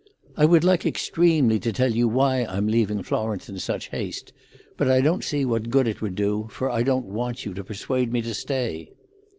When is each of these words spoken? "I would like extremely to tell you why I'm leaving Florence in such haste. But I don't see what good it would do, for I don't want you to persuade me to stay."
"I 0.35 0.45
would 0.45 0.63
like 0.63 0.83
extremely 0.83 1.59
to 1.59 1.71
tell 1.71 1.91
you 1.93 2.07
why 2.07 2.43
I'm 2.45 2.65
leaving 2.65 3.03
Florence 3.03 3.49
in 3.49 3.59
such 3.59 3.89
haste. 3.89 4.33
But 4.75 4.87
I 4.87 4.99
don't 4.99 5.23
see 5.23 5.45
what 5.45 5.69
good 5.69 5.87
it 5.87 6.01
would 6.01 6.15
do, 6.15 6.47
for 6.49 6.71
I 6.71 6.81
don't 6.81 7.05
want 7.05 7.45
you 7.45 7.53
to 7.53 7.63
persuade 7.63 8.11
me 8.11 8.23
to 8.23 8.33
stay." 8.33 8.93